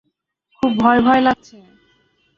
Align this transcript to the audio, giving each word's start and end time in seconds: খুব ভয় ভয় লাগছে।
খুব 0.63 0.71
ভয় 0.77 0.99
ভয় 1.01 1.21
লাগছে। 1.21 1.57